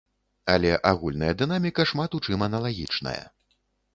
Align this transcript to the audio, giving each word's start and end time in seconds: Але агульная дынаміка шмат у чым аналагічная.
Але 0.53 0.71
агульная 0.91 1.29
дынаміка 1.41 1.85
шмат 1.91 2.17
у 2.19 2.21
чым 2.25 2.39
аналагічная. 2.47 3.17